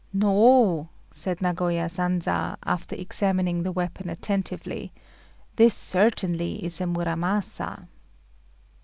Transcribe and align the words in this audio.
"No," 0.13 0.89
said 1.11 1.43
Nagoya 1.43 1.87
Sanza, 1.87 2.57
after 2.65 2.95
examining 2.95 3.61
the 3.61 3.71
weapon 3.71 4.09
attentively, 4.09 4.91
"this 5.57 5.75
certainly 5.75 6.65
is 6.65 6.81
a 6.81 6.85
Muramasa." 6.87 7.87